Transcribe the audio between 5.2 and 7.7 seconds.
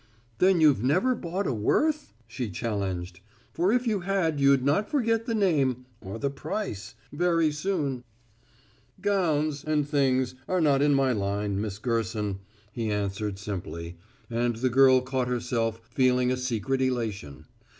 the name or the price very